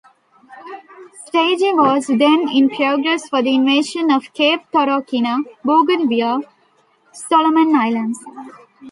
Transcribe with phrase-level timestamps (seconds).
[1.27, 6.41] Staging was then in progress for the invasion of Cape Torokina, Bougainville,
[7.11, 8.19] Solomon Islands.